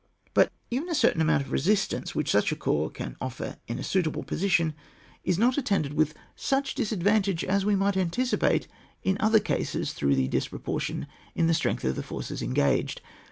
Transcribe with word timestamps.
But 0.33 0.51
even 0.71 0.89
a 0.89 0.95
certain 0.95 1.21
amount 1.21 1.43
of 1.43 1.51
resistance 1.51 2.15
which 2.15 2.31
such 2.31 2.51
a 2.51 2.55
corps 2.55 2.89
can 2.89 3.15
ofler 3.21 3.57
in 3.67 3.77
a 3.77 3.83
suitable 3.83 4.23
position 4.23 4.73
is 5.23 5.37
not 5.37 5.59
attended 5.59 5.93
with 5.93 6.15
such 6.35 6.73
dis 6.73 6.91
advantage 6.91 7.43
as 7.43 7.65
we 7.65 7.75
might 7.75 7.95
anticipate 7.95 8.67
in 9.03 9.15
other 9.19 9.39
cases 9.39 9.93
through 9.93 10.15
the 10.15 10.27
disproportion 10.27 11.05
in 11.35 11.45
the 11.45 11.53
strength 11.53 11.83
of 11.83 11.95
the 11.95 12.01
forces 12.01 12.41
engaged. 12.41 12.99